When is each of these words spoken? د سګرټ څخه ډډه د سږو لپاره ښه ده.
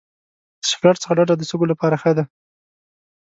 د 0.61 0.63
سګرټ 0.71 0.97
څخه 1.01 1.13
ډډه 1.17 1.35
د 1.37 1.41
سږو 1.49 1.65
لپاره 1.71 1.95
ښه 2.01 2.11
ده. 2.17 2.23